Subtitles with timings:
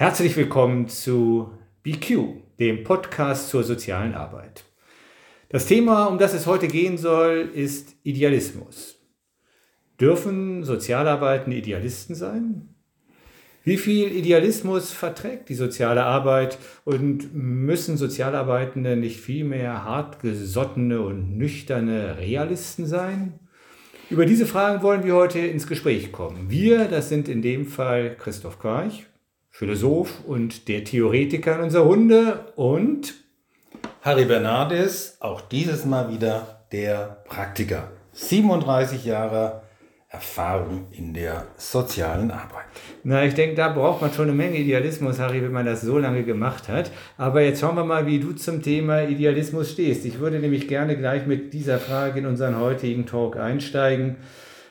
[0.00, 1.50] Herzlich willkommen zu
[1.82, 4.62] BQ, dem Podcast zur sozialen Arbeit.
[5.48, 9.00] Das Thema, um das es heute gehen soll, ist Idealismus.
[10.00, 12.76] Dürfen Sozialarbeitende Idealisten sein?
[13.64, 22.18] Wie viel Idealismus verträgt die soziale Arbeit und müssen Sozialarbeitende nicht vielmehr hartgesottene und nüchterne
[22.18, 23.40] Realisten sein?
[24.10, 26.50] Über diese Fragen wollen wir heute ins Gespräch kommen.
[26.50, 29.08] Wir, das sind in dem Fall Christoph Quarch,
[29.58, 33.14] Philosoph und der Theoretiker in unserer Runde und
[34.02, 37.90] Harry Bernardes, auch dieses Mal wieder der Praktiker.
[38.12, 39.62] 37 Jahre
[40.10, 42.66] Erfahrung in der sozialen Arbeit.
[43.02, 45.98] Na, ich denke, da braucht man schon eine Menge Idealismus, Harry, wenn man das so
[45.98, 46.92] lange gemacht hat.
[47.16, 50.04] Aber jetzt schauen wir mal, wie du zum Thema Idealismus stehst.
[50.06, 54.18] Ich würde nämlich gerne gleich mit dieser Frage in unseren heutigen Talk einsteigen.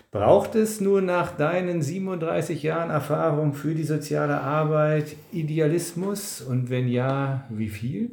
[0.10, 6.40] Braucht es nur nach deinen 37 Jahren Erfahrung für die soziale Arbeit Idealismus?
[6.40, 8.12] Und wenn ja, wie viel?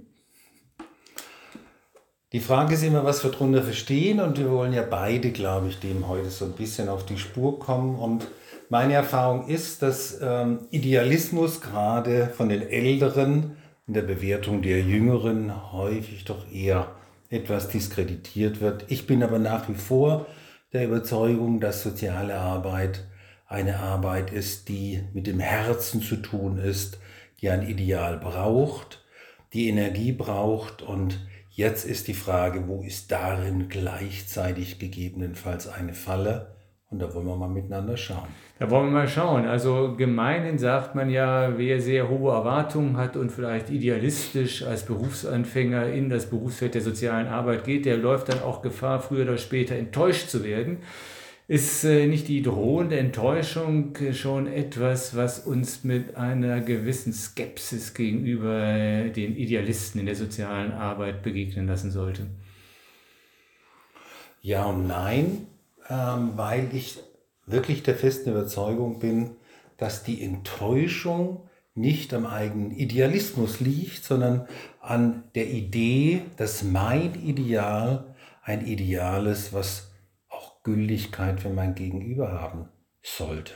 [2.33, 5.79] Die Frage ist immer, was wir darunter verstehen und wir wollen ja beide, glaube ich,
[5.79, 7.95] dem heute so ein bisschen auf die Spur kommen.
[7.95, 8.27] Und
[8.69, 15.73] meine Erfahrung ist, dass ähm, Idealismus gerade von den Älteren in der Bewertung der Jüngeren
[15.73, 16.89] häufig doch eher
[17.31, 18.87] etwas diskreditiert wird.
[18.89, 20.27] Ich bin aber nach wie vor
[20.75, 23.05] der Überzeugung, dass soziale Arbeit
[23.47, 26.99] eine Arbeit ist, die mit dem Herzen zu tun ist,
[27.41, 29.05] die ein Ideal braucht,
[29.53, 36.54] die Energie braucht und jetzt ist die Frage, wo ist darin gleichzeitig gegebenenfalls eine Falle?
[36.95, 38.29] Und da wollen wir mal miteinander schauen.
[38.61, 39.47] Da wollen wir mal schauen.
[39.47, 45.89] Also gemeinhin sagt man ja, wer sehr hohe Erwartungen hat und vielleicht idealistisch als Berufsanfänger
[45.89, 49.75] in das Berufsfeld der sozialen Arbeit geht, der läuft dann auch Gefahr, früher oder später
[49.75, 50.79] enttäuscht zu werden.
[51.49, 59.09] Ist äh, nicht die drohende Enttäuschung schon etwas, was uns mit einer gewissen Skepsis gegenüber
[59.09, 62.29] den Idealisten in der sozialen Arbeit begegnen lassen sollte?
[64.43, 65.49] Ja und nein
[65.89, 66.99] ähm, weil ich
[67.47, 69.37] wirklich der festen Überzeugung bin,
[69.77, 74.47] dass die Enttäuschung nicht am eigenen Idealismus liegt, sondern
[74.81, 79.91] an der Idee, dass mein Ideal ein Ideal ist, was
[80.29, 82.69] auch Gültigkeit für mein Gegenüber haben
[83.03, 83.55] sollte.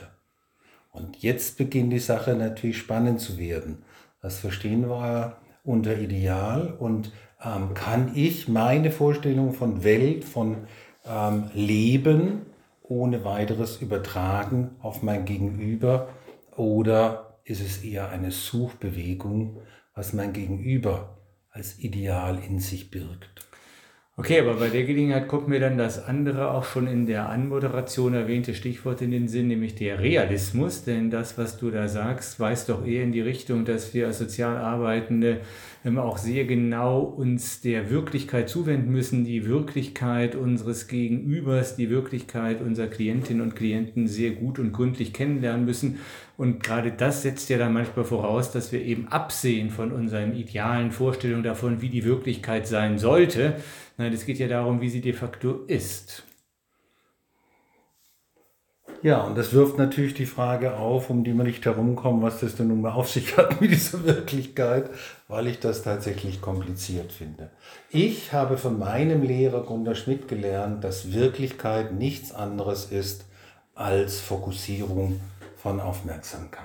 [0.91, 3.83] Und jetzt beginnt die Sache natürlich spannend zu werden.
[4.21, 7.11] Was verstehen wir unter Ideal und
[7.43, 10.67] ähm, kann ich meine Vorstellung von Welt, von
[11.09, 12.45] ähm, Leben
[12.83, 16.09] ohne weiteres übertragen auf mein Gegenüber
[16.55, 19.61] oder ist es eher eine Suchbewegung,
[19.95, 21.17] was mein Gegenüber
[21.49, 23.48] als Ideal in sich birgt?
[24.19, 28.13] Okay, aber bei der Gelegenheit kommt mir dann das andere auch schon in der Anmoderation
[28.13, 30.83] erwähnte Stichwort in den Sinn, nämlich der Realismus.
[30.83, 34.19] Denn das, was du da sagst, weist doch eher in die Richtung, dass wir als
[34.19, 35.39] Sozialarbeitende
[35.95, 42.87] auch sehr genau uns der Wirklichkeit zuwenden müssen, die Wirklichkeit unseres Gegenübers, die Wirklichkeit unserer
[42.87, 45.99] Klientinnen und Klienten sehr gut und gründlich kennenlernen müssen.
[46.35, 50.91] Und gerade das setzt ja dann manchmal voraus, dass wir eben absehen von unseren idealen
[50.91, 53.55] Vorstellungen davon, wie die Wirklichkeit sein sollte
[53.99, 56.23] Nein, es geht ja darum, wie sie de facto ist.
[59.01, 62.55] Ja, und das wirft natürlich die Frage auf, um die wir nicht herumkommen, was das
[62.55, 64.89] denn nun mal auf sich hat mit dieser Wirklichkeit,
[65.27, 67.49] weil ich das tatsächlich kompliziert finde.
[67.89, 73.25] Ich habe von meinem Lehrer Gunter Schmidt gelernt, dass Wirklichkeit nichts anderes ist
[73.75, 75.19] als Fokussierung
[75.57, 76.63] von Aufmerksamkeit.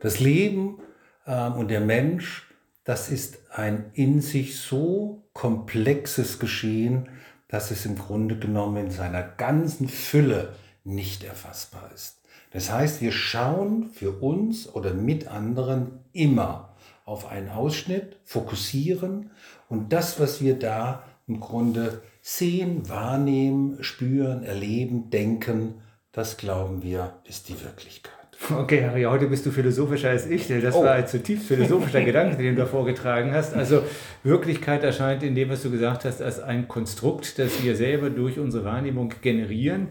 [0.00, 0.78] Das Leben
[1.26, 2.51] äh, und der Mensch
[2.84, 7.08] das ist ein in sich so komplexes Geschehen,
[7.48, 10.54] dass es im Grunde genommen in seiner ganzen Fülle
[10.84, 12.18] nicht erfassbar ist.
[12.50, 19.30] Das heißt, wir schauen für uns oder mit anderen immer auf einen Ausschnitt, fokussieren
[19.68, 25.74] und das, was wir da im Grunde sehen, wahrnehmen, spüren, erleben, denken,
[26.12, 28.21] das glauben wir, ist die Wirklichkeit.
[28.50, 30.48] Okay, Harry, heute bist du philosophischer als ich.
[30.48, 30.82] Das oh.
[30.82, 33.54] war ein zutiefst philosophischer Gedanke, den du da vorgetragen hast.
[33.54, 33.82] Also
[34.24, 38.38] Wirklichkeit erscheint in dem, was du gesagt hast, als ein Konstrukt, das wir selber durch
[38.38, 39.88] unsere Wahrnehmung generieren.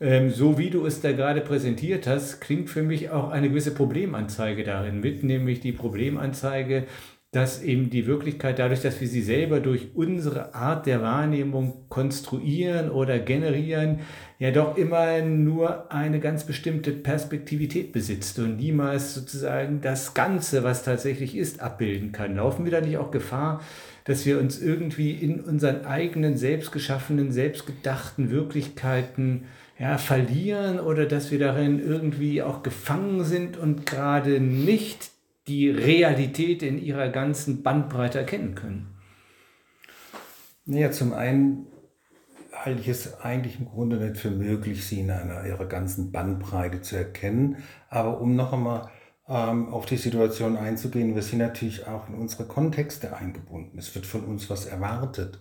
[0.00, 3.72] Ähm, so wie du es da gerade präsentiert hast, klingt für mich auch eine gewisse
[3.72, 6.84] Problemanzeige darin mit, nämlich die Problemanzeige,
[7.32, 12.90] dass eben die Wirklichkeit dadurch, dass wir sie selber durch unsere Art der Wahrnehmung konstruieren
[12.90, 14.00] oder generieren,
[14.38, 20.84] ja doch immer nur eine ganz bestimmte Perspektivität besitzt und niemals sozusagen das Ganze, was
[20.84, 22.36] tatsächlich ist, abbilden kann.
[22.36, 23.62] Laufen wir da nicht auch Gefahr,
[24.04, 29.44] dass wir uns irgendwie in unseren eigenen selbstgeschaffenen, selbstgedachten Wirklichkeiten
[29.78, 35.11] ja, verlieren oder dass wir darin irgendwie auch gefangen sind und gerade nicht
[35.48, 38.98] die Realität in ihrer ganzen Bandbreite erkennen können?
[40.64, 41.66] Naja, zum einen
[42.52, 46.80] halte ich es eigentlich im Grunde nicht für möglich, sie in einer ihrer ganzen Bandbreite
[46.80, 47.56] zu erkennen.
[47.88, 48.90] Aber um noch einmal
[49.24, 53.78] auf die Situation einzugehen, wir sind natürlich auch in unsere Kontexte eingebunden.
[53.78, 55.38] Es wird von uns was erwartet.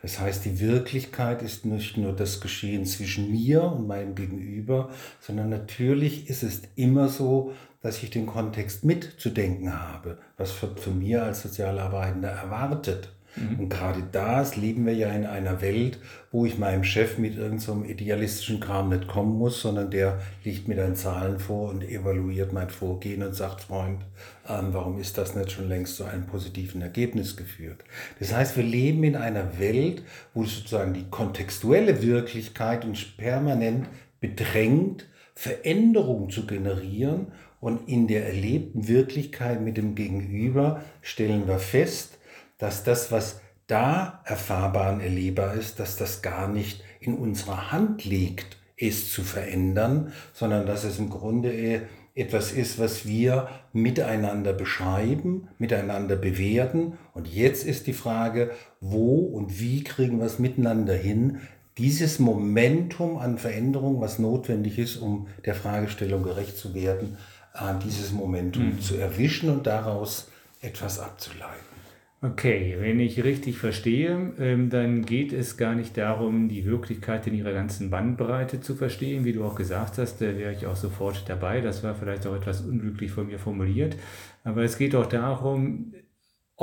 [0.00, 4.90] Das heißt, die Wirklichkeit ist nicht nur das Geschehen zwischen mir und meinem Gegenüber,
[5.20, 10.98] sondern natürlich ist es immer so, dass ich den Kontext mitzudenken habe, was wird von
[10.98, 13.13] mir als Sozialarbeitender erwartet.
[13.36, 13.60] Mhm.
[13.60, 15.98] Und gerade das leben wir ja in einer Welt,
[16.30, 20.68] wo ich meinem Chef mit irgendeinem so idealistischen Kram nicht kommen muss, sondern der liegt
[20.68, 24.00] mir dann Zahlen vor und evaluiert mein Vorgehen und sagt, Freund,
[24.48, 27.84] ähm, warum ist das nicht schon längst zu einem positiven Ergebnis geführt?
[28.18, 30.02] Das heißt, wir leben in einer Welt,
[30.32, 33.86] wo sozusagen die kontextuelle Wirklichkeit uns permanent
[34.20, 37.28] bedrängt, Veränderungen zu generieren
[37.60, 42.13] und in der erlebten Wirklichkeit mit dem Gegenüber stellen wir fest,
[42.64, 48.06] dass das, was da erfahrbar und erlebbar ist, dass das gar nicht in unserer Hand
[48.06, 51.82] liegt, es zu verändern, sondern dass es im Grunde
[52.14, 56.94] etwas ist, was wir miteinander beschreiben, miteinander bewerten.
[57.12, 61.40] Und jetzt ist die Frage, wo und wie kriegen wir es miteinander hin,
[61.76, 67.18] dieses Momentum an Veränderung, was notwendig ist, um der Fragestellung gerecht zu werden,
[67.52, 68.80] äh, dieses Momentum mhm.
[68.80, 70.28] zu erwischen und daraus
[70.62, 71.73] etwas abzuleiten.
[72.22, 77.34] Okay, wenn ich richtig verstehe, ähm, dann geht es gar nicht darum, die Wirklichkeit in
[77.34, 81.28] ihrer ganzen Bandbreite zu verstehen, wie du auch gesagt hast, da wäre ich auch sofort
[81.28, 81.60] dabei.
[81.60, 83.96] Das war vielleicht auch etwas unglücklich von mir formuliert.
[84.42, 85.92] Aber es geht auch darum,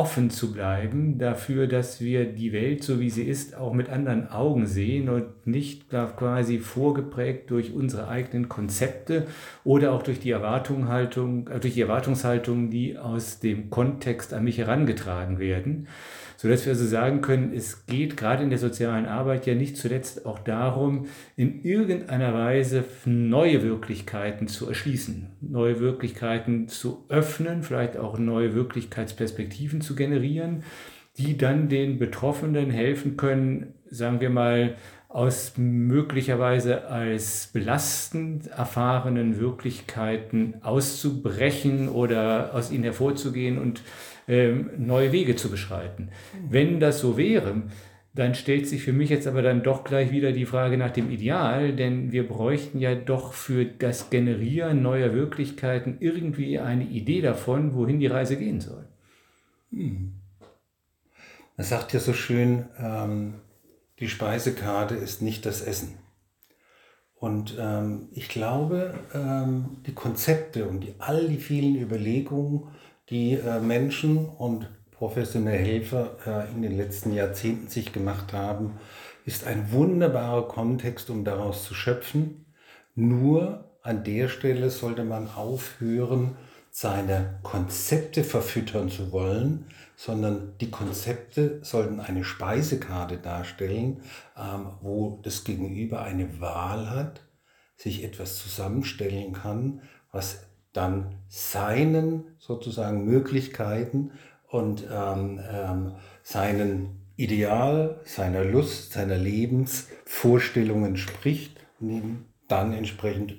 [0.01, 4.31] offen zu bleiben dafür, dass wir die Welt, so wie sie ist, auch mit anderen
[4.31, 9.27] Augen sehen und nicht quasi vorgeprägt durch unsere eigenen Konzepte
[9.63, 14.57] oder auch durch die Erwartungshaltung, äh, durch die Erwartungshaltung, die aus dem Kontext an mich
[14.57, 15.88] herangetragen werden
[16.41, 20.25] sodass wir also sagen können, es geht gerade in der sozialen Arbeit ja nicht zuletzt
[20.25, 21.05] auch darum,
[21.35, 29.81] in irgendeiner Weise neue Wirklichkeiten zu erschließen, neue Wirklichkeiten zu öffnen, vielleicht auch neue Wirklichkeitsperspektiven
[29.81, 30.63] zu generieren,
[31.17, 34.77] die dann den Betroffenen helfen können, sagen wir mal,
[35.09, 43.83] aus möglicherweise als belastend erfahrenen Wirklichkeiten auszubrechen oder aus ihnen hervorzugehen und
[44.27, 46.09] neue Wege zu beschreiten.
[46.50, 47.63] Wenn das so wäre,
[48.13, 51.09] dann stellt sich für mich jetzt aber dann doch gleich wieder die Frage nach dem
[51.09, 57.73] Ideal, denn wir bräuchten ja doch für das Generieren neuer Wirklichkeiten irgendwie eine Idee davon,
[57.73, 58.85] wohin die Reise gehen soll.
[59.71, 60.13] Hm.
[61.56, 63.35] Man sagt ja so schön, ähm,
[64.00, 65.97] die Speisekarte ist nicht das Essen.
[67.15, 72.69] Und ähm, ich glaube, ähm, die Konzepte und die, all die vielen Überlegungen
[73.11, 78.79] die äh, Menschen und professionelle Helfer äh, in den letzten Jahrzehnten sich gemacht haben,
[79.25, 82.45] ist ein wunderbarer Kontext, um daraus zu schöpfen.
[82.95, 86.37] Nur an der Stelle sollte man aufhören,
[86.69, 89.65] seine Konzepte verfüttern zu wollen,
[89.97, 94.01] sondern die Konzepte sollten eine Speisekarte darstellen,
[94.37, 97.21] ähm, wo das Gegenüber eine Wahl hat,
[97.75, 99.81] sich etwas zusammenstellen kann,
[100.13, 104.12] was dann seinen sozusagen Möglichkeiten
[104.48, 105.93] und ähm, ähm,
[106.24, 113.36] seinen Ideal, seiner Lust, seiner Lebensvorstellungen spricht und dann entsprechend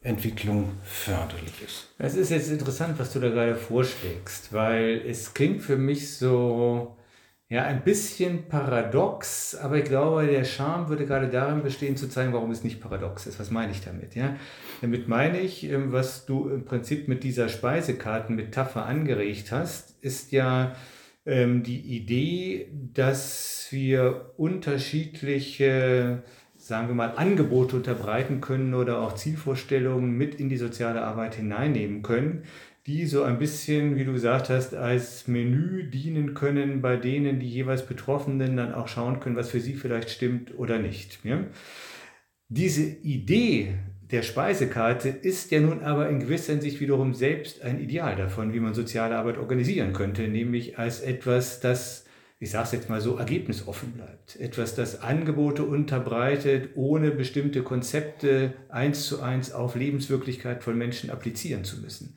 [0.00, 1.88] Entwicklung förderlich ist.
[1.98, 6.95] Es ist jetzt interessant, was du da gerade vorschlägst, weil es klingt für mich so,
[7.48, 12.32] ja, ein bisschen paradox, aber ich glaube, der Charme würde gerade darin bestehen, zu zeigen,
[12.32, 13.38] warum es nicht paradox ist.
[13.38, 14.16] Was meine ich damit?
[14.16, 14.34] Ja?
[14.80, 20.74] Damit meine ich, ähm, was du im Prinzip mit dieser Speisekartenmetapher angeregt hast, ist ja
[21.24, 26.24] ähm, die Idee, dass wir unterschiedliche,
[26.56, 32.02] sagen wir mal, Angebote unterbreiten können oder auch Zielvorstellungen mit in die soziale Arbeit hineinnehmen
[32.02, 32.42] können,
[32.86, 37.48] die so ein bisschen, wie du gesagt hast, als Menü dienen können, bei denen die
[37.48, 41.18] jeweils Betroffenen dann auch schauen können, was für sie vielleicht stimmt oder nicht.
[41.24, 41.44] Ja?
[42.48, 43.74] Diese Idee
[44.12, 48.60] der Speisekarte ist ja nun aber in gewisser Hinsicht wiederum selbst ein Ideal davon, wie
[48.60, 52.06] man soziale Arbeit organisieren könnte, nämlich als etwas, das
[52.38, 54.36] ich sage es jetzt mal so, ergebnisoffen bleibt.
[54.36, 61.64] Etwas, das Angebote unterbreitet, ohne bestimmte Konzepte eins zu eins auf Lebenswirklichkeit von Menschen applizieren
[61.64, 62.16] zu müssen.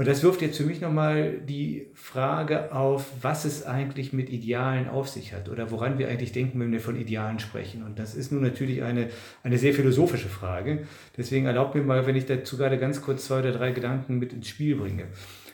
[0.00, 4.88] Und das wirft jetzt für mich nochmal die Frage auf, was es eigentlich mit Idealen
[4.88, 7.82] auf sich hat oder woran wir eigentlich denken, wenn wir von Idealen sprechen.
[7.82, 9.10] Und das ist nun natürlich eine,
[9.42, 10.86] eine sehr philosophische Frage.
[11.18, 14.32] Deswegen erlaubt mir mal, wenn ich dazu gerade ganz kurz zwei oder drei Gedanken mit
[14.32, 15.04] ins Spiel bringe.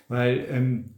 [0.07, 0.91] weil ähm,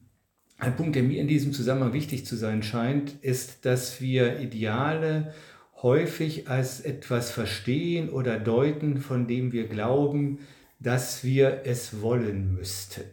[0.59, 5.33] ein Punkt, der mir in diesem Zusammenhang wichtig zu sein scheint, ist, dass wir Ideale
[5.81, 10.41] häufig als etwas verstehen oder deuten, von dem wir glauben,
[10.81, 13.05] dass wir es wollen müssten.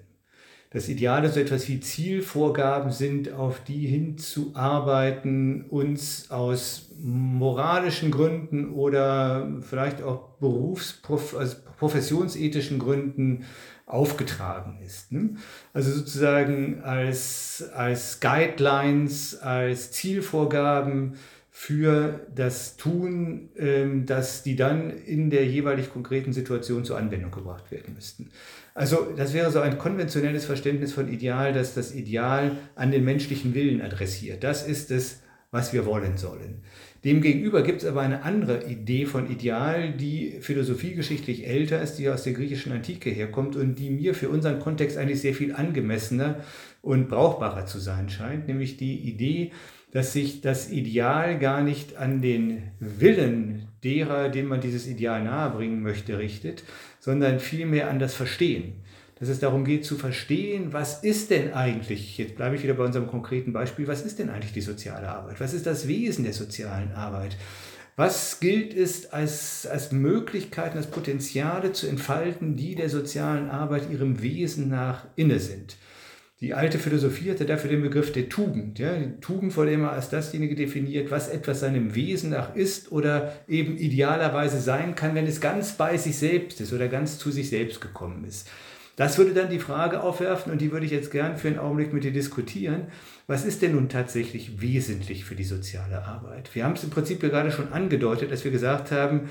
[0.75, 9.49] Das Ideale so etwas wie Zielvorgaben sind, auf die hinzuarbeiten, uns aus moralischen Gründen oder
[9.61, 13.45] vielleicht auch berufs-, also professionsethischen Gründen
[13.85, 15.13] aufgetragen ist.
[15.13, 15.35] Ne?
[15.71, 21.13] Also sozusagen als, als Guidelines, als Zielvorgaben
[21.51, 27.71] für das Tun, ähm, dass die dann in der jeweilig konkreten Situation zur Anwendung gebracht
[27.71, 28.29] werden müssten.
[28.75, 33.55] Also das wäre so ein konventionelles Verständnis von Ideal, dass das Ideal an den menschlichen
[33.55, 34.43] Willen adressiert.
[34.43, 36.61] Das ist es, was wir wollen sollen.
[37.05, 42.23] Demgegenüber gibt es aber eine andere Idee von Ideal, die philosophiegeschichtlich älter ist, die aus
[42.23, 46.41] der griechischen Antike herkommt und die mir für unseren Kontext eigentlich sehr viel angemessener
[46.81, 49.51] und brauchbarer zu sein scheint, nämlich die Idee,
[49.91, 55.81] dass sich das Ideal gar nicht an den Willen derer, dem man dieses Ideal nahebringen
[55.81, 56.65] möchte, richtet,
[57.05, 58.73] sondern vielmehr an das Verstehen.
[59.19, 62.83] Dass es darum geht zu verstehen, was ist denn eigentlich, jetzt bleibe ich wieder bei
[62.83, 65.39] unserem konkreten Beispiel, was ist denn eigentlich die soziale Arbeit?
[65.39, 67.37] Was ist das Wesen der sozialen Arbeit?
[67.95, 74.23] Was gilt es als, als Möglichkeiten, als Potenziale zu entfalten, die der sozialen Arbeit ihrem
[74.23, 75.75] Wesen nach inne sind?
[76.41, 78.77] Die alte Philosophie hatte dafür den Begriff der Tugend.
[78.77, 78.93] Ja?
[78.97, 83.77] Die Tugend wurde immer als dasjenige definiert, was etwas seinem Wesen nach ist oder eben
[83.77, 87.79] idealerweise sein kann, wenn es ganz bei sich selbst ist oder ganz zu sich selbst
[87.79, 88.49] gekommen ist.
[88.97, 91.93] Das würde dann die Frage aufwerfen und die würde ich jetzt gern für einen Augenblick
[91.93, 92.87] mit dir diskutieren.
[93.27, 96.53] Was ist denn nun tatsächlich wesentlich für die soziale Arbeit?
[96.53, 99.29] Wir haben es im Prinzip ja gerade schon angedeutet, dass wir gesagt haben,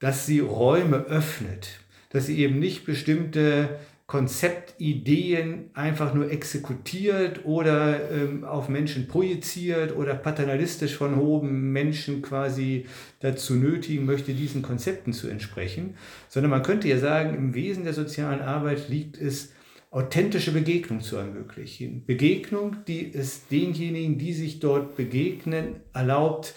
[0.00, 8.44] dass sie Räume öffnet, dass sie eben nicht bestimmte Konzeptideen einfach nur exekutiert oder ähm,
[8.44, 12.86] auf Menschen projiziert oder paternalistisch von hohem Menschen quasi
[13.18, 15.96] dazu nötigen möchte, diesen Konzepten zu entsprechen,
[16.28, 19.52] sondern man könnte ja sagen, im Wesen der sozialen Arbeit liegt es,
[19.90, 22.04] authentische Begegnung zu ermöglichen.
[22.04, 26.54] Begegnung, die es denjenigen, die sich dort begegnen, erlaubt,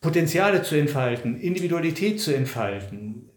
[0.00, 3.28] Potenziale zu entfalten, Individualität zu entfalten,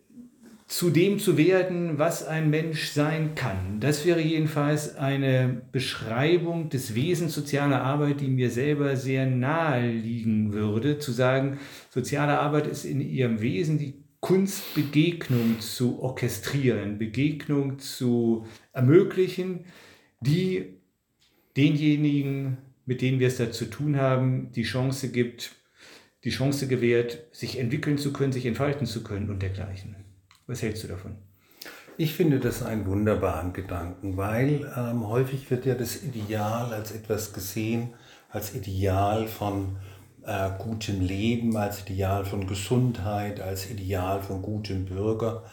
[0.69, 3.79] zu dem zu werden, was ein Mensch sein kann.
[3.79, 10.53] Das wäre jedenfalls eine Beschreibung des Wesens sozialer Arbeit, die mir selber sehr nahe liegen
[10.53, 11.57] würde, zu sagen,
[11.89, 19.65] soziale Arbeit ist in ihrem Wesen die Kunst, Begegnung zu orchestrieren, Begegnung zu ermöglichen,
[20.21, 20.75] die
[21.57, 25.55] denjenigen, mit denen wir es da zu tun haben, die Chance gibt,
[26.25, 29.95] die Chance gewährt, sich entwickeln zu können, sich entfalten zu können und dergleichen.
[30.49, 31.15] Was hältst du davon?
[31.95, 37.33] Ich finde das einen wunderbaren Gedanken, weil ähm, häufig wird ja das Ideal als etwas
[37.33, 37.93] gesehen,
[38.31, 39.77] als Ideal von
[40.25, 45.43] äh, gutem Leben, als Ideal von Gesundheit, als Ideal von gutem Bürger.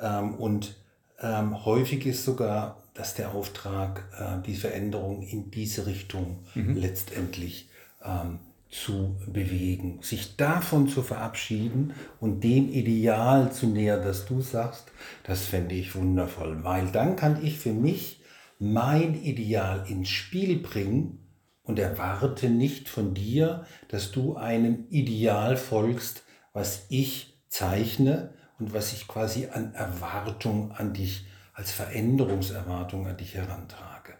[0.00, 0.74] Ähm, und
[1.20, 6.76] ähm, häufig ist sogar, dass der Auftrag, äh, die Veränderung in diese Richtung mhm.
[6.76, 7.70] letztendlich
[8.04, 14.92] ähm, zu bewegen, sich davon zu verabschieden und dem Ideal zu nähern, das du sagst,
[15.24, 18.22] das fände ich wundervoll, weil dann kann ich für mich
[18.60, 21.18] mein Ideal ins Spiel bringen
[21.64, 26.22] und erwarte nicht von dir, dass du einem Ideal folgst,
[26.52, 33.34] was ich zeichne und was ich quasi an Erwartung an dich, als Veränderungserwartung an dich
[33.34, 34.14] herantrage.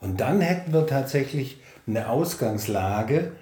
[0.00, 3.32] Und dann hätten wir tatsächlich eine Ausgangslage,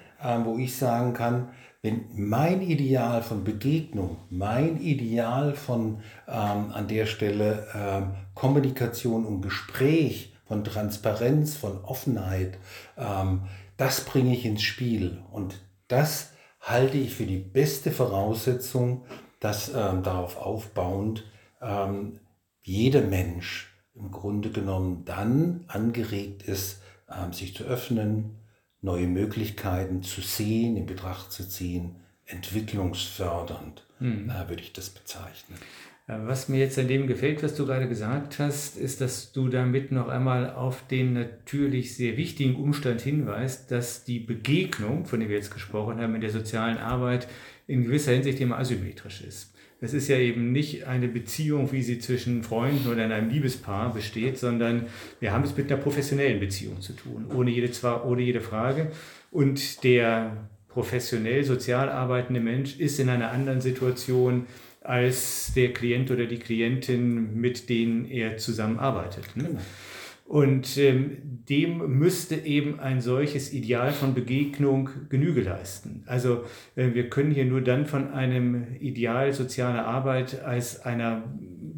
[0.45, 1.49] wo ich sagen kann,
[1.81, 9.41] wenn mein Ideal von Begegnung, mein Ideal von ähm, an der Stelle ähm, Kommunikation und
[9.41, 12.57] Gespräch, von Transparenz, von Offenheit,
[12.97, 13.43] ähm,
[13.77, 15.23] das bringe ich ins Spiel.
[15.31, 19.05] Und das halte ich für die beste Voraussetzung,
[19.39, 21.23] dass ähm, darauf aufbauend
[21.61, 22.19] ähm,
[22.61, 26.81] jeder Mensch im Grunde genommen dann angeregt ist,
[27.31, 28.40] sich zu öffnen,
[28.81, 31.95] neue Möglichkeiten zu sehen, in Betracht zu ziehen,
[32.25, 34.29] entwicklungsfördernd, hm.
[34.29, 35.57] äh, würde ich das bezeichnen.
[36.07, 39.93] Was mir jetzt an dem gefällt, was du gerade gesagt hast, ist, dass du damit
[39.93, 45.37] noch einmal auf den natürlich sehr wichtigen Umstand hinweist, dass die Begegnung, von der wir
[45.37, 47.29] jetzt gesprochen haben, in der sozialen Arbeit
[47.65, 49.55] in gewisser Hinsicht immer asymmetrisch ist.
[49.83, 53.91] Es ist ja eben nicht eine Beziehung, wie sie zwischen Freunden oder in einem Liebespaar
[53.93, 54.85] besteht, sondern
[55.19, 57.71] wir haben es mit einer professionellen Beziehung zu tun, ohne jede,
[58.05, 58.91] ohne jede Frage.
[59.31, 64.45] Und der professionell sozial arbeitende Mensch ist in einer anderen Situation
[64.81, 69.35] als der Klient oder die Klientin, mit denen er zusammenarbeitet.
[69.35, 69.45] Ne?
[69.45, 69.59] Genau.
[70.31, 71.17] Und ähm,
[71.49, 76.05] dem müsste eben ein solches Ideal von Begegnung Genüge leisten.
[76.05, 76.45] Also
[76.77, 81.25] äh, wir können hier nur dann von einem Ideal sozialer Arbeit als einer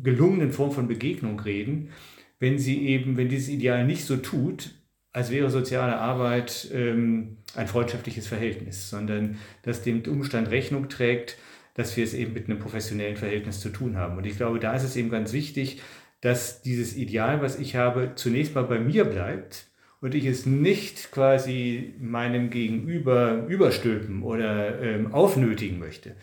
[0.04, 1.90] gelungenen Form von Begegnung reden,
[2.38, 4.76] wenn sie eben, wenn dieses Ideal nicht so tut,
[5.14, 11.40] als wäre soziale Arbeit ähm, ein freundschaftliches Verhältnis, sondern dass dem Umstand Rechnung trägt,
[11.74, 14.16] dass wir es eben mit einem professionellen Verhältnis zu tun haben.
[14.16, 15.82] Und ich glaube, da ist es eben ganz wichtig,
[16.24, 19.68] dass dieses Ideal, was ich habe, zunächst mal bei mir bleibt
[20.00, 26.16] und ich es nicht quasi meinem Gegenüber überstülpen oder ähm, aufnötigen möchte.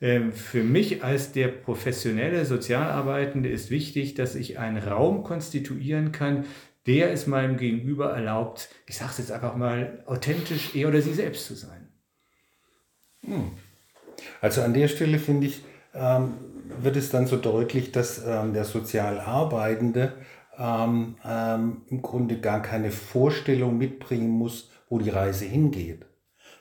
[0.00, 6.44] Ähm, für mich als der professionelle Sozialarbeitende ist wichtig, dass ich einen Raum konstituieren kann,
[6.86, 11.14] der es meinem Gegenüber erlaubt, ich sage es jetzt einfach mal, authentisch er oder sie
[11.14, 11.88] selbst zu sein.
[13.24, 13.50] Hm.
[14.40, 15.62] Also an der Stelle finde ich,
[15.94, 16.34] ähm,
[16.82, 20.14] wird es dann so deutlich, dass ähm, der Sozialarbeitende
[20.58, 26.06] ähm, ähm, im Grunde gar keine Vorstellung mitbringen muss, wo die Reise hingeht,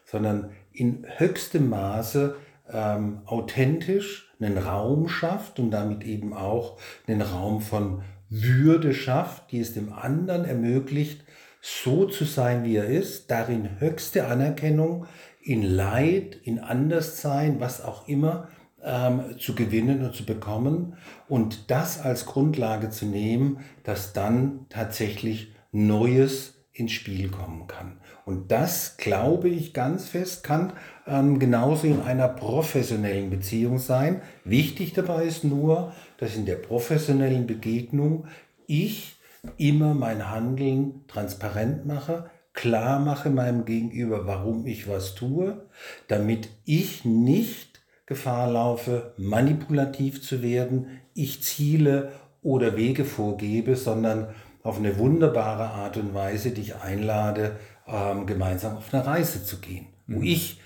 [0.05, 2.35] sondern in höchstem Maße
[2.71, 9.59] ähm, authentisch einen Raum schafft und damit eben auch einen Raum von Würde schafft, die
[9.59, 11.23] es dem anderen ermöglicht,
[11.61, 15.07] so zu sein, wie er ist, darin höchste Anerkennung,
[15.41, 18.49] in Leid, in Anderssein, was auch immer,
[18.83, 25.53] ähm, zu gewinnen und zu bekommen und das als Grundlage zu nehmen, dass dann tatsächlich
[25.71, 27.99] Neues ins Spiel kommen kann.
[28.25, 30.73] Und das, glaube ich ganz fest, kann
[31.07, 34.21] ähm, genauso in einer professionellen Beziehung sein.
[34.43, 38.27] Wichtig dabei ist nur, dass in der professionellen Begegnung
[38.67, 39.15] ich
[39.57, 45.65] immer mein Handeln transparent mache, klar mache meinem Gegenüber, warum ich was tue,
[46.07, 47.66] damit ich nicht
[48.07, 52.11] Gefahr laufe, manipulativ zu werden, ich Ziele
[52.41, 54.29] oder Wege vorgebe, sondern
[54.63, 59.87] auf eine wunderbare Art und Weise dich einlade, ähm, gemeinsam auf eine Reise zu gehen,
[60.07, 60.25] wo mhm.
[60.25, 60.61] ich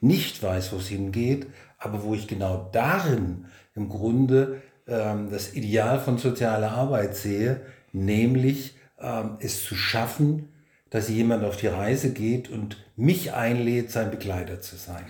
[0.00, 1.46] nicht weiß, wo es hingeht,
[1.78, 7.60] aber wo ich genau darin im Grunde ähm, das Ideal von sozialer Arbeit sehe,
[7.92, 10.48] nämlich ähm, es zu schaffen,
[10.88, 15.04] dass jemand auf die Reise geht und mich einlädt, sein Begleiter zu sein.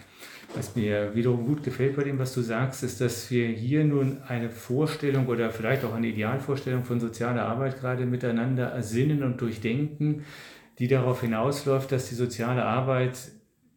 [0.56, 4.22] Was mir wiederum gut gefällt bei dem, was du sagst, ist, dass wir hier nun
[4.26, 10.24] eine Vorstellung oder vielleicht auch eine Idealvorstellung von sozialer Arbeit gerade miteinander ersinnen und durchdenken,
[10.78, 13.18] die darauf hinausläuft, dass die soziale Arbeit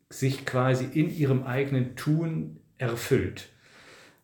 [0.09, 3.49] sich quasi in ihrem eigenen Tun erfüllt.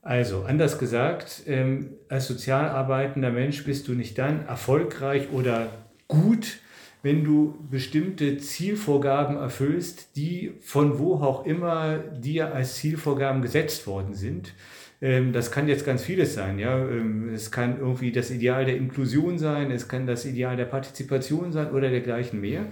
[0.01, 5.67] Also, anders gesagt, ähm, als sozial arbeitender Mensch bist du nicht dann erfolgreich oder
[6.07, 6.59] gut,
[7.05, 14.15] wenn du bestimmte Zielvorgaben erfüllst, die von wo auch immer dir als Zielvorgaben gesetzt worden
[14.15, 14.55] sind.
[15.03, 16.57] Ähm, das kann jetzt ganz vieles sein.
[16.57, 16.79] Ja?
[16.79, 21.51] Ähm, es kann irgendwie das Ideal der Inklusion sein, es kann das Ideal der Partizipation
[21.51, 22.65] sein oder dergleichen mehr.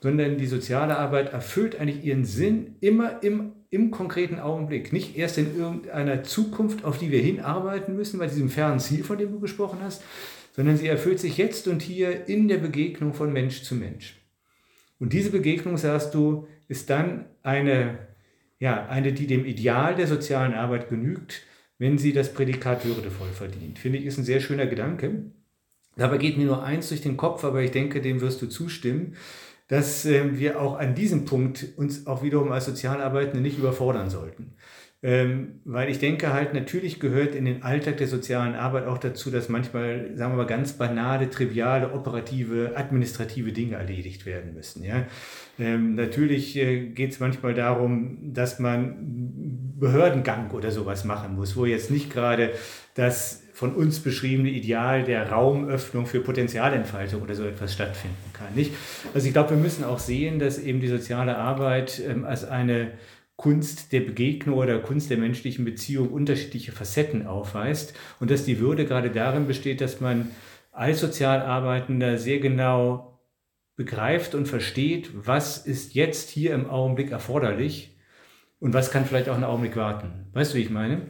[0.00, 4.94] Sondern die soziale Arbeit erfüllt eigentlich ihren Sinn immer im, im konkreten Augenblick.
[4.94, 9.18] Nicht erst in irgendeiner Zukunft, auf die wir hinarbeiten müssen, bei diesem fernen Ziel, von
[9.18, 10.02] dem du gesprochen hast,
[10.54, 14.20] sondern sie erfüllt sich jetzt und hier in der Begegnung von Mensch zu Mensch.
[15.00, 17.98] Und diese Begegnung, sagst du, ist dann eine,
[18.60, 21.42] ja, eine, die dem Ideal der sozialen Arbeit genügt,
[21.78, 23.80] wenn sie das Prädikat würdevoll verdient.
[23.80, 25.24] Finde ich, ist ein sehr schöner Gedanke.
[25.96, 29.16] Dabei geht mir nur eins durch den Kopf, aber ich denke, dem wirst du zustimmen,
[29.66, 34.54] dass äh, wir auch an diesem Punkt uns auch wiederum als Sozialarbeitende nicht überfordern sollten.
[35.06, 39.30] Ähm, weil ich denke halt, natürlich gehört in den Alltag der sozialen Arbeit auch dazu,
[39.30, 44.82] dass manchmal, sagen wir mal, ganz banale, triviale, operative, administrative Dinge erledigt werden müssen.
[44.82, 45.04] Ja?
[45.58, 51.66] Ähm, natürlich äh, geht es manchmal darum, dass man Behördengang oder sowas machen muss, wo
[51.66, 52.52] jetzt nicht gerade
[52.94, 58.54] das von uns beschriebene Ideal der Raumöffnung für Potenzialentfaltung oder so etwas stattfinden kann.
[58.54, 58.72] Nicht?
[59.12, 62.92] Also ich glaube, wir müssen auch sehen, dass eben die soziale Arbeit ähm, als eine
[63.36, 68.86] Kunst der Begegnung oder Kunst der menschlichen Beziehung unterschiedliche Facetten aufweist und dass die Würde
[68.86, 70.30] gerade darin besteht, dass man
[70.72, 73.20] als Sozialarbeitender sehr genau
[73.76, 77.96] begreift und versteht, was ist jetzt hier im Augenblick erforderlich
[78.60, 80.26] und was kann vielleicht auch einen Augenblick warten.
[80.32, 81.02] Weißt du, wie ich meine?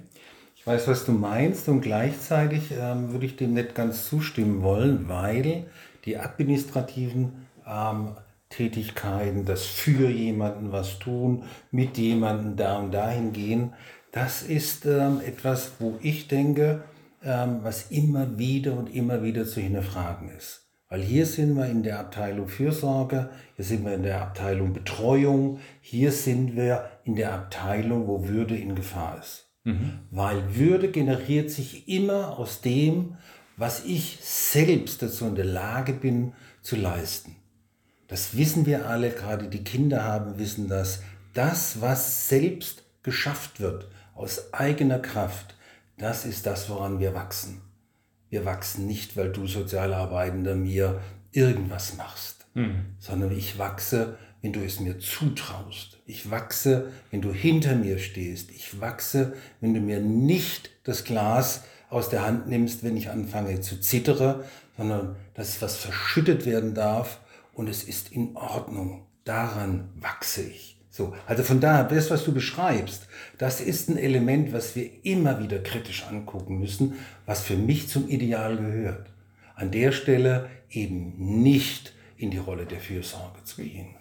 [0.56, 5.08] Ich weiß, was du meinst und gleichzeitig ähm, würde ich dem nicht ganz zustimmen wollen,
[5.08, 5.66] weil
[6.06, 8.16] die administrativen ähm,
[8.56, 13.72] Tätigkeiten, das für jemanden was tun, mit jemanden da und dahin gehen,
[14.12, 16.84] das ist ähm, etwas, wo ich denke,
[17.24, 20.68] ähm, was immer wieder und immer wieder zu hinterfragen ist.
[20.88, 25.58] Weil hier sind wir in der Abteilung Fürsorge, hier sind wir in der Abteilung Betreuung,
[25.80, 29.48] hier sind wir in der Abteilung, wo Würde in Gefahr ist.
[29.64, 29.98] Mhm.
[30.12, 33.16] Weil Würde generiert sich immer aus dem,
[33.56, 37.36] was ich selbst dazu in der Lage bin zu leisten.
[38.08, 41.02] Das wissen wir alle, gerade die Kinder haben, wissen das.
[41.32, 45.54] Das, was selbst geschafft wird, aus eigener Kraft,
[45.98, 47.60] das ist das, woran wir wachsen.
[48.28, 51.00] Wir wachsen nicht, weil du Sozialarbeitender mir
[51.32, 52.96] irgendwas machst, mhm.
[52.98, 55.98] sondern ich wachse, wenn du es mir zutraust.
[56.06, 58.50] Ich wachse, wenn du hinter mir stehst.
[58.50, 63.60] Ich wachse, wenn du mir nicht das Glas aus der Hand nimmst, wenn ich anfange
[63.60, 64.44] zu zittere,
[64.76, 67.20] sondern dass was verschüttet werden darf
[67.54, 69.06] und es ist in Ordnung.
[69.24, 70.74] Daran wachse ich.
[70.90, 75.42] So, also von daher, das, was du beschreibst, das ist ein Element, was wir immer
[75.42, 76.94] wieder kritisch angucken müssen,
[77.26, 79.10] was für mich zum Ideal gehört.
[79.56, 83.96] An der Stelle eben nicht in die Rolle der Fürsorge zu gehen.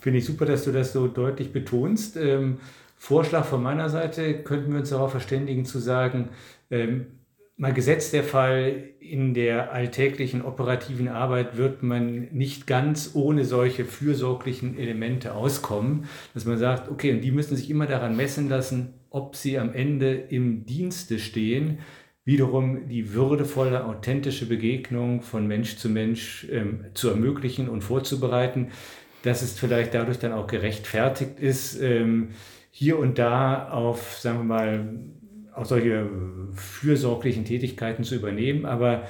[0.00, 2.16] Finde ich super, dass du das so deutlich betonst.
[2.16, 2.58] Ähm,
[2.96, 6.30] Vorschlag von meiner Seite, könnten wir uns darauf verständigen zu sagen,
[6.70, 7.06] ähm,
[7.60, 13.84] mal gesetzt der Fall, in der alltäglichen operativen Arbeit wird man nicht ganz ohne solche
[13.84, 18.94] fürsorglichen Elemente auskommen, dass man sagt, okay, und die müssen sich immer daran messen lassen,
[19.10, 21.80] ob sie am Ende im Dienste stehen,
[22.24, 28.68] wiederum die würdevolle, authentische Begegnung von Mensch zu Mensch ähm, zu ermöglichen und vorzubereiten,
[29.22, 32.30] dass es vielleicht dadurch dann auch gerechtfertigt ist, ähm,
[32.70, 34.94] hier und da auf, sagen wir mal,
[35.54, 36.08] auch solche
[36.54, 39.08] fürsorglichen Tätigkeiten zu übernehmen, aber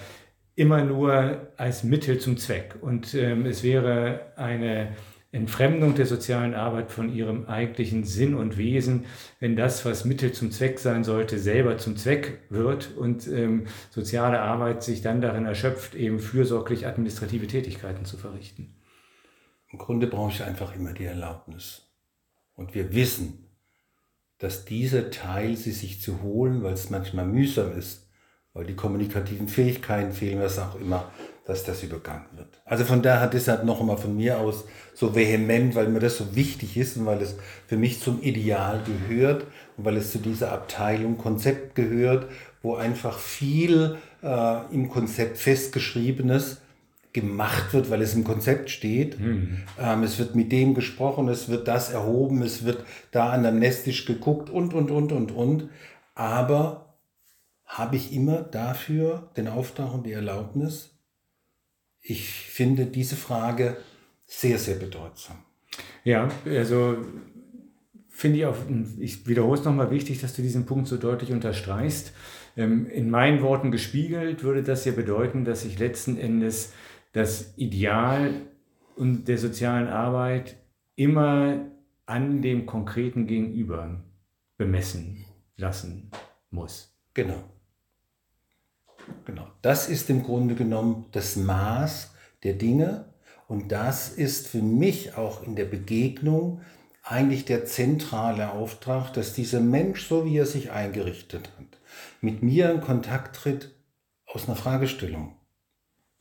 [0.54, 2.76] immer nur als Mittel zum Zweck.
[2.80, 4.92] Und ähm, es wäre eine
[5.32, 9.06] Entfremdung der sozialen Arbeit von ihrem eigentlichen Sinn und Wesen,
[9.38, 14.40] wenn das, was Mittel zum Zweck sein sollte, selber zum Zweck wird und ähm, soziale
[14.40, 18.74] Arbeit sich dann darin erschöpft, eben fürsorglich administrative Tätigkeiten zu verrichten.
[19.70, 21.86] Im Grunde brauche ich einfach immer die Erlaubnis.
[22.54, 23.49] Und wir wissen,
[24.40, 28.06] dass dieser Teil sie sich zu holen, weil es manchmal mühsam ist,
[28.54, 31.10] weil die kommunikativen Fähigkeiten fehlen, was auch immer,
[31.44, 32.60] dass das übergangen wird.
[32.64, 36.34] Also von daher deshalb noch einmal von mir aus so vehement, weil mir das so
[36.34, 39.44] wichtig ist und weil es für mich zum Ideal gehört
[39.76, 42.30] und weil es zu dieser Abteilung Konzept gehört,
[42.62, 46.59] wo einfach viel äh, im Konzept festgeschriebenes
[47.12, 49.18] gemacht wird, weil es im Konzept steht.
[49.18, 49.62] Mhm.
[49.78, 53.52] Ähm, es wird mit dem gesprochen, es wird das erhoben, es wird da an der
[53.52, 55.68] Nestisch geguckt und, und, und, und, und.
[56.14, 56.98] Aber
[57.64, 60.96] habe ich immer dafür den Auftrag und die Erlaubnis?
[62.00, 63.76] Ich finde diese Frage
[64.26, 65.38] sehr, sehr bedeutsam.
[66.04, 66.96] Ja, also
[68.08, 68.56] finde ich auch,
[68.98, 72.12] ich wiederhole es nochmal wichtig, dass du diesen Punkt so deutlich unterstreichst.
[72.56, 76.72] Ähm, in meinen Worten gespiegelt würde das ja bedeuten, dass ich letzten Endes
[77.12, 78.32] das Ideal
[78.96, 80.56] der sozialen Arbeit
[80.94, 81.66] immer
[82.06, 84.02] an dem konkreten Gegenüber
[84.56, 85.24] bemessen
[85.56, 86.10] lassen
[86.50, 86.94] muss.
[87.14, 87.42] Genau.
[89.24, 89.46] Genau.
[89.62, 93.12] Das ist im Grunde genommen das Maß der Dinge
[93.48, 96.60] und das ist für mich auch in der Begegnung
[97.02, 101.78] eigentlich der zentrale Auftrag, dass dieser Mensch, so wie er sich eingerichtet hat,
[102.20, 103.74] mit mir in Kontakt tritt
[104.26, 105.39] aus einer Fragestellung.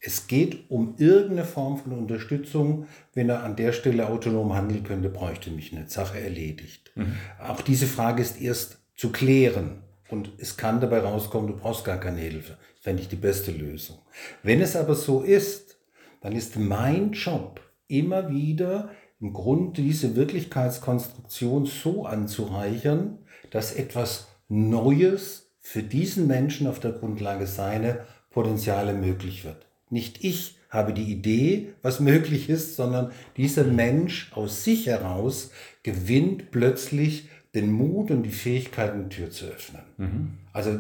[0.02, 2.88] Es geht um irgendeine Form von Unterstützung.
[3.14, 6.92] Wenn er an der Stelle autonom handeln könnte, bräuchte mich eine Sache erledigt.
[6.96, 7.18] Mhm.
[7.40, 9.84] Auch diese Frage ist erst zu klären.
[10.10, 12.58] Und es kann dabei rauskommen, du brauchst gar keine Hilfe.
[12.76, 14.00] Das fände ich die beste Lösung.
[14.42, 15.78] Wenn es aber so ist,
[16.22, 23.20] dann ist mein Job immer wieder im Grunde diese Wirklichkeitskonstruktion so anzureichern,
[23.52, 29.69] dass etwas Neues für diesen Menschen auf der Grundlage seiner Potenziale möglich wird.
[29.90, 35.52] Nicht ich habe die Idee, was möglich ist, sondern dieser Mensch aus sich heraus
[35.84, 39.82] gewinnt plötzlich den Mut und die Fähigkeit, eine Tür zu öffnen.
[39.98, 40.34] Mhm.
[40.54, 40.80] Also,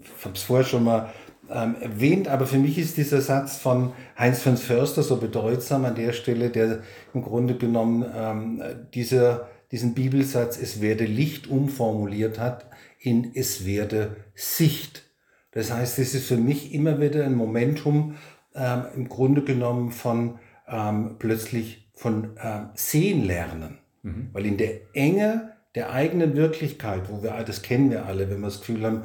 [0.00, 1.12] ich habe es vorher schon mal
[1.50, 5.94] ähm, erwähnt, aber für mich ist dieser Satz von Heinz von Förster so bedeutsam an
[5.94, 6.80] der Stelle, der
[7.14, 8.62] im Grunde genommen ähm,
[8.94, 12.66] dieser, diesen Bibelsatz Es werde Licht umformuliert hat
[12.98, 15.02] in Es werde Sicht.
[15.52, 18.16] Das heißt, es ist für mich immer wieder ein Momentum,
[18.56, 20.38] ähm, im Grunde genommen von
[20.68, 23.78] ähm, plötzlich von ähm, Sehen lernen.
[24.02, 24.30] Mhm.
[24.32, 28.46] Weil in der Enge der eigenen Wirklichkeit, wo wir, das kennen wir alle, wenn wir
[28.46, 29.02] das Gefühl haben,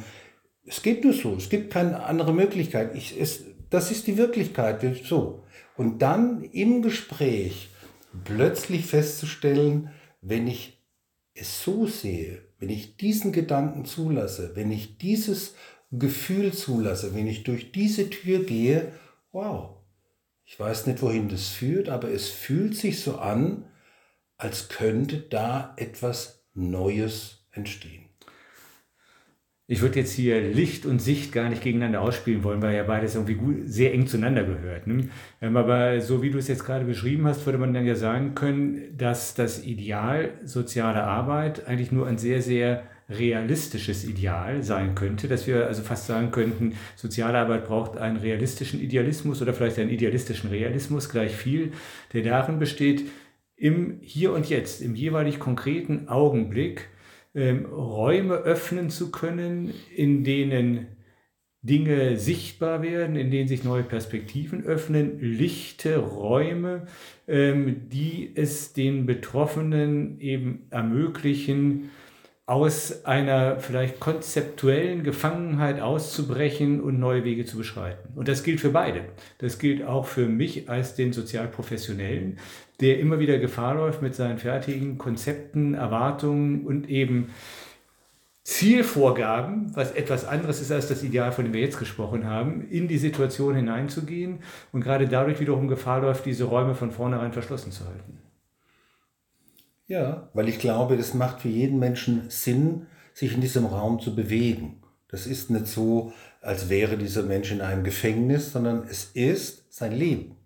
[0.66, 2.96] es geht nur so, es gibt keine andere Möglichkeit.
[2.96, 5.44] Ich, es, das ist die Wirklichkeit, so.
[5.76, 7.70] Und dann im Gespräch
[8.24, 9.90] plötzlich festzustellen,
[10.22, 10.82] wenn ich
[11.34, 15.56] es so sehe, wenn ich diesen Gedanken zulasse, wenn ich dieses
[15.92, 18.92] Gefühl zulasse, wenn ich durch diese Tür gehe
[19.32, 19.78] wow,
[20.46, 23.65] ich weiß nicht, wohin das führt, aber es fühlt sich so an,
[24.38, 28.10] als könnte da etwas Neues entstehen.
[29.67, 33.15] ich würde jetzt hier Licht und Sicht gar nicht gegeneinander ausspielen wollen, weil ja beides
[33.15, 34.86] irgendwie gut, sehr eng zueinander gehört.
[34.88, 35.08] Ne?
[35.41, 38.36] Ähm, aber so wie du es jetzt gerade beschrieben hast, würde man dann ja sagen
[38.36, 45.28] können, dass das Ideal soziale Arbeit eigentlich nur ein sehr, sehr realistisches Ideal sein könnte,
[45.28, 49.89] dass wir also fast sagen könnten, soziale Arbeit braucht einen realistischen Idealismus oder vielleicht einen
[49.89, 51.71] idealistischen Realismus gleich viel,
[52.13, 53.06] der darin besteht,
[53.56, 56.89] im Hier und Jetzt, im jeweilig konkreten Augenblick
[57.36, 60.88] ähm, Räume öffnen zu können, in denen
[61.63, 66.88] Dinge sichtbar werden, in denen sich neue Perspektiven öffnen, lichte Räume,
[67.28, 71.91] ähm, die es den Betroffenen eben ermöglichen,
[72.46, 78.10] aus einer vielleicht konzeptuellen Gefangenheit auszubrechen und neue Wege zu beschreiten.
[78.16, 79.06] Und das gilt für beide.
[79.38, 82.40] Das gilt auch für mich als den Sozialprofessionellen,
[82.82, 87.30] der immer wieder Gefahr läuft mit seinen fertigen Konzepten, Erwartungen und eben
[88.44, 92.88] Zielvorgaben, was etwas anderes ist als das Ideal, von dem wir jetzt gesprochen haben, in
[92.88, 94.40] die Situation hineinzugehen
[94.72, 98.18] und gerade dadurch wiederum Gefahr läuft, diese Räume von vornherein verschlossen zu halten.
[99.92, 104.16] Ja, weil ich glaube, das macht für jeden Menschen Sinn, sich in diesem Raum zu
[104.16, 104.82] bewegen.
[105.10, 109.92] Das ist nicht so, als wäre dieser Mensch in einem Gefängnis, sondern es ist sein
[109.92, 110.38] Leben.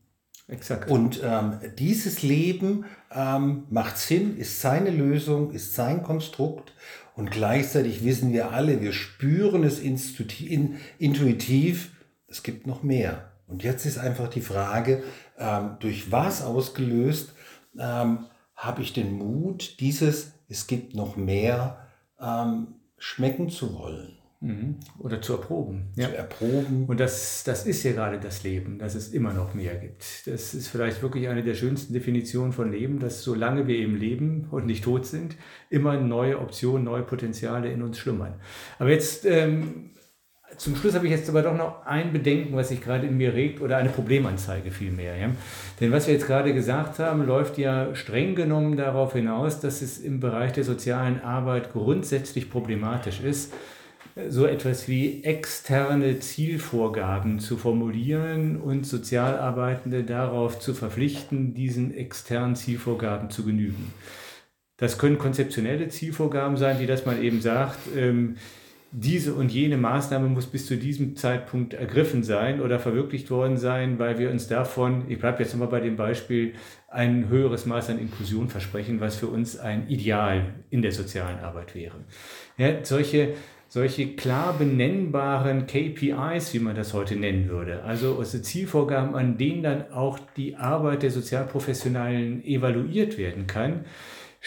[0.48, 0.90] Exakt.
[0.90, 6.74] Und ähm, dieses Leben ähm, macht Sinn, ist seine Lösung, ist sein Konstrukt.
[7.16, 11.92] Und gleichzeitig wissen wir alle, wir spüren es intuitiv,
[12.28, 13.32] es gibt noch mehr.
[13.46, 15.04] Und jetzt ist einfach die Frage,
[15.38, 17.36] ähm, durch was ausgelöst
[17.80, 21.88] ähm, habe ich den Mut, dieses, es gibt noch mehr,
[22.20, 24.15] ähm, schmecken zu wollen.
[24.41, 24.76] Mhm.
[25.00, 25.88] Oder zu erproben.
[25.96, 26.10] Ja.
[26.10, 26.86] Zu erproben.
[26.86, 30.28] Und das, das ist ja gerade das Leben, dass es immer noch mehr gibt.
[30.28, 34.48] Das ist vielleicht wirklich eine der schönsten Definitionen von Leben, dass solange wir eben leben
[34.52, 35.36] und nicht tot sind,
[35.70, 38.36] immer neue Optionen, neue Potenziale in uns schlummern.
[38.78, 39.91] Aber jetzt ähm,
[40.58, 43.34] zum Schluss habe ich jetzt aber doch noch ein Bedenken, was sich gerade in mir
[43.34, 45.18] regt, oder eine Problemanzeige vielmehr.
[45.18, 45.30] Ja?
[45.80, 50.00] Denn was wir jetzt gerade gesagt haben, läuft ja streng genommen darauf hinaus, dass es
[50.00, 53.54] im Bereich der sozialen Arbeit grundsätzlich problematisch ist,
[54.30, 63.30] so etwas wie externe Zielvorgaben zu formulieren und Sozialarbeitende darauf zu verpflichten, diesen externen Zielvorgaben
[63.30, 63.94] zu genügen.
[64.78, 68.38] Das können konzeptionelle Zielvorgaben sein, wie das man eben sagt, ähm,
[68.98, 74.00] diese und jene Maßnahme muss bis zu diesem Zeitpunkt ergriffen sein oder verwirklicht worden sein,
[74.00, 76.54] weil wir uns davon, ich bleibe jetzt nochmal bei dem Beispiel,
[76.88, 81.76] ein höheres Maß an Inklusion versprechen, was für uns ein Ideal in der sozialen Arbeit
[81.76, 81.96] wäre.
[82.58, 83.34] Ja, solche
[83.68, 89.64] solche klar benennbaren KPIs, wie man das heute nennen würde, also, also Zielvorgaben, an denen
[89.64, 93.84] dann auch die Arbeit der Sozialprofessionalen evaluiert werden kann,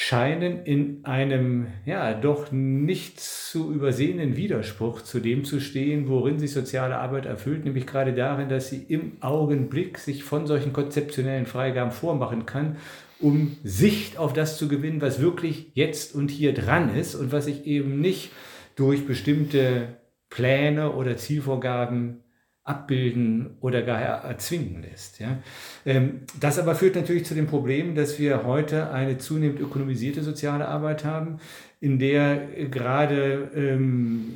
[0.00, 6.52] scheinen in einem ja doch nicht zu übersehenen Widerspruch zu dem zu stehen, worin sich
[6.52, 11.90] soziale Arbeit erfüllt, nämlich gerade darin, dass sie im Augenblick sich von solchen konzeptionellen Freigaben
[11.90, 12.76] vormachen kann,
[13.18, 17.46] um Sicht auf das zu gewinnen, was wirklich jetzt und hier dran ist und was
[17.46, 18.30] sich eben nicht
[18.76, 19.96] durch bestimmte
[20.30, 22.20] Pläne oder Zielvorgaben
[22.68, 25.20] abbilden oder gar erzwingen lässt.
[25.20, 25.38] Ja.
[25.86, 30.68] Ähm, das aber führt natürlich zu dem Problem, dass wir heute eine zunehmend ökonomisierte soziale
[30.68, 31.38] Arbeit haben,
[31.80, 32.36] in der
[32.70, 34.34] gerade ähm,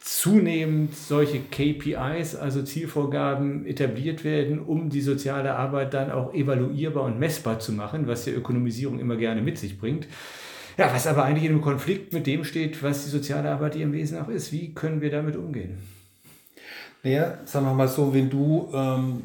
[0.00, 7.18] zunehmend solche KPIs, also Zielvorgaben, etabliert werden, um die soziale Arbeit dann auch evaluierbar und
[7.18, 10.06] messbar zu machen, was die Ökonomisierung immer gerne mit sich bringt.
[10.78, 13.92] Ja, was aber eigentlich in einem Konflikt mit dem steht, was die soziale Arbeit ihrem
[13.92, 14.52] Wesen auch ist.
[14.52, 15.78] Wie können wir damit umgehen?
[17.02, 19.22] Naja, sagen wir mal so, wenn du ähm,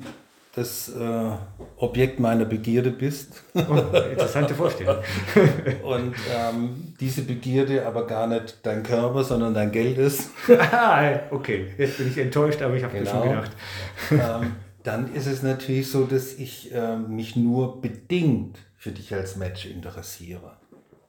[0.53, 1.31] das äh,
[1.77, 3.43] Objekt meiner Begierde bist.
[3.53, 4.97] Oh, interessante Vorstellung.
[5.83, 10.29] und ähm, diese Begierde aber gar nicht dein Körper, sondern dein Geld ist.
[10.71, 13.11] ah, okay, jetzt bin ich enttäuscht, aber ich habe genau.
[13.11, 13.51] schon gedacht.
[14.11, 14.51] ähm,
[14.83, 19.65] dann ist es natürlich so, dass ich äh, mich nur bedingt für dich als Match
[19.65, 20.57] interessiere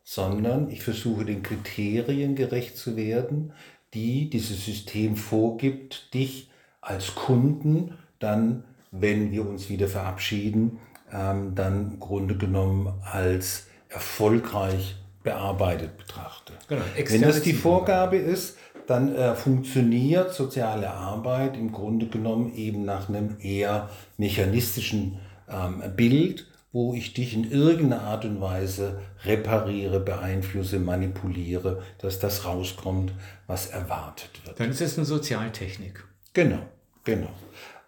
[0.09, 3.53] sondern ich versuche den Kriterien gerecht zu werden,
[3.93, 6.49] die dieses System vorgibt, dich
[6.87, 10.79] als Kunden dann, wenn wir uns wieder verabschieden,
[11.13, 16.53] ähm, dann im Grunde genommen als erfolgreich bearbeitet betrachte.
[16.69, 22.85] Genau, wenn das die Vorgabe ist, dann äh, funktioniert soziale Arbeit im Grunde genommen eben
[22.85, 25.19] nach einem eher mechanistischen
[25.49, 26.47] ähm, Bild
[26.77, 33.13] wo ich dich in irgendeiner Art und Weise repariere, beeinflusse, manipuliere, dass das rauskommt,
[33.47, 34.61] was erwartet wird.
[34.61, 36.05] Dann ist es eine Sozialtechnik.
[36.35, 36.59] Genau,
[37.07, 37.31] genau.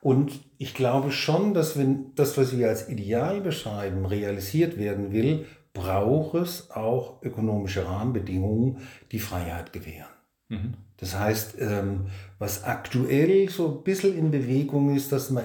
[0.01, 5.45] Und ich glaube schon, dass wenn das, was wir als Ideal beschreiben, realisiert werden will,
[5.75, 8.79] braucht es auch ökonomische Rahmenbedingungen,
[9.13, 10.09] die Freiheit gewähren.
[10.49, 10.75] Mhm.
[10.97, 12.07] Das heißt, ähm,
[12.39, 15.45] was aktuell so ein bisschen in Bewegung ist, dass man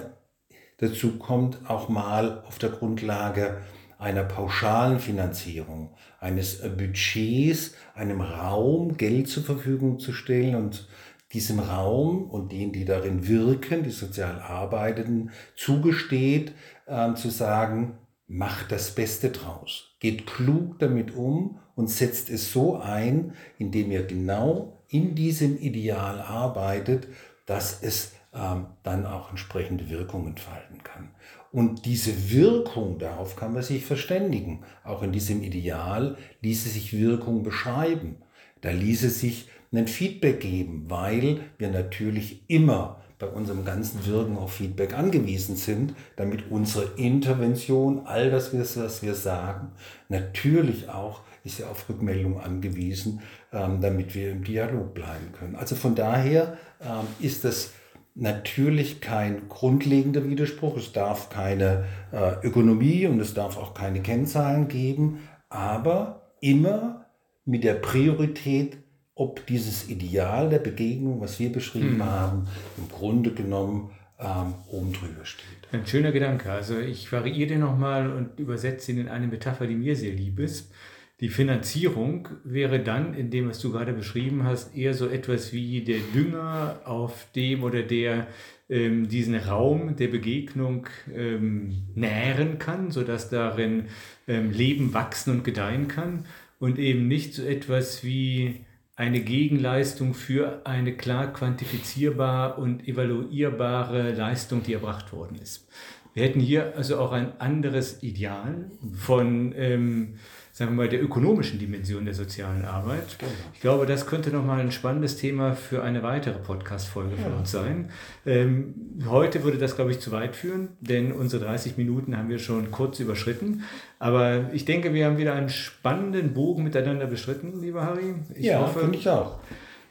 [0.78, 3.58] dazu kommt, auch mal auf der Grundlage
[3.98, 10.88] einer pauschalen Finanzierung, eines Budgets, einem Raum Geld zur Verfügung zu stellen und
[11.34, 16.52] diesem Raum und denen, die darin wirken, die sozial Arbeitenden, zugesteht,
[16.86, 22.78] äh, zu sagen, macht das Beste draus, geht klug damit um und setzt es so
[22.78, 27.08] ein, indem ihr genau in diesem Ideal arbeitet,
[27.46, 31.10] dass es ähm, dann auch entsprechende Wirkung entfalten kann.
[31.52, 34.64] Und diese Wirkung, darauf kann man sich verständigen.
[34.82, 38.16] Auch in diesem Ideal ließe sich Wirkung beschreiben.
[38.60, 44.54] Da ließe sich ein Feedback geben, weil wir natürlich immer bei unserem ganzen Wirken auf
[44.54, 49.72] Feedback angewiesen sind, damit unsere Intervention, all das, was wir sagen,
[50.08, 53.20] natürlich auch ist ja auf Rückmeldung angewiesen,
[53.52, 55.56] ähm, damit wir im Dialog bleiben können.
[55.56, 57.72] Also von daher ähm, ist das
[58.14, 60.76] natürlich kein grundlegender Widerspruch.
[60.76, 67.06] Es darf keine äh, Ökonomie und es darf auch keine Kennzahlen geben, aber immer
[67.44, 68.78] mit der Priorität,
[69.14, 72.04] ob dieses Ideal der Begegnung, was wir beschrieben hm.
[72.04, 75.46] haben, im Grunde genommen ähm, oben drüber steht.
[75.72, 76.50] Ein schöner Gedanke.
[76.50, 80.38] Also ich variiere den nochmal und übersetze ihn in eine Metapher, die mir sehr lieb
[80.38, 80.72] ist.
[81.20, 85.82] Die Finanzierung wäre dann, in dem, was du gerade beschrieben hast, eher so etwas wie
[85.82, 88.26] der Dünger, auf dem oder der
[88.68, 93.86] ähm, diesen Raum der Begegnung ähm, nähren kann, sodass darin
[94.26, 96.26] ähm, Leben wachsen und gedeihen kann
[96.58, 98.63] und eben nicht so etwas wie
[98.96, 105.68] eine Gegenleistung für eine klar quantifizierbar und evaluierbare Leistung, die erbracht worden ist.
[106.14, 110.14] Wir hätten hier also auch ein anderes Ideal von ähm,
[110.54, 113.18] sagen wir mal, der ökonomischen Dimension der sozialen Arbeit.
[113.18, 113.32] Genau.
[113.54, 117.28] Ich glaube, das könnte nochmal ein spannendes Thema für eine weitere Podcast-Folge ja.
[117.28, 117.90] für uns sein.
[118.24, 118.72] Ähm,
[119.08, 122.70] heute würde das, glaube ich, zu weit führen, denn unsere 30 Minuten haben wir schon
[122.70, 123.64] kurz überschritten.
[123.98, 128.14] Aber ich denke, wir haben wieder einen spannenden Bogen miteinander beschritten, lieber Harry.
[128.36, 129.40] Ich ja, finde ich auch.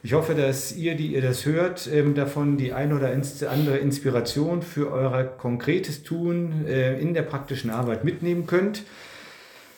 [0.02, 4.62] Ich hoffe, dass ihr, die ihr das hört, ähm, davon die eine oder andere Inspiration
[4.62, 8.84] für euer konkretes Tun äh, in der praktischen Arbeit mitnehmen könnt.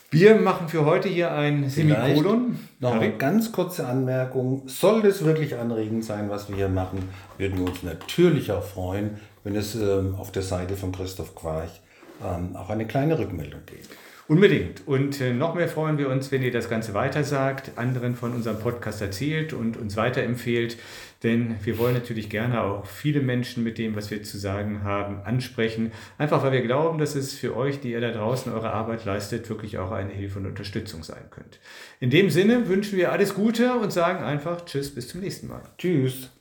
[0.09, 2.57] Wir machen für heute hier ein Semikolon.
[2.79, 4.63] Noch eine ganz kurze Anmerkung.
[4.67, 9.17] Sollte es wirklich anregend sein, was wir hier machen, würden wir uns natürlich auch freuen,
[9.43, 11.81] wenn es ähm, auf der Seite von Christoph Quarch
[12.23, 13.89] ähm, auch eine kleine Rückmeldung gibt.
[14.27, 14.85] Unbedingt.
[14.85, 18.59] Und äh, noch mehr freuen wir uns, wenn ihr das Ganze weitersagt, anderen von unserem
[18.59, 20.77] Podcast erzählt und uns weiterempfehlt.
[21.23, 25.21] Denn wir wollen natürlich gerne auch viele Menschen mit dem, was wir zu sagen haben,
[25.23, 25.93] ansprechen.
[26.17, 29.49] Einfach weil wir glauben, dass es für euch, die ihr da draußen eure Arbeit leistet,
[29.49, 31.59] wirklich auch eine Hilfe und Unterstützung sein könnt.
[32.01, 35.63] In dem Sinne wünschen wir alles Gute und sagen einfach Tschüss, bis zum nächsten Mal.
[35.77, 36.36] Tschüss.